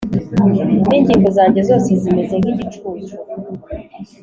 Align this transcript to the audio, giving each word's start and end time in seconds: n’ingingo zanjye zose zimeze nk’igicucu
n’ingingo 0.89 1.27
zanjye 1.37 1.61
zose 1.69 1.89
zimeze 2.01 2.33
nk’igicucu 2.41 3.15